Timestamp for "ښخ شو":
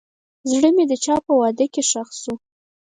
1.89-2.33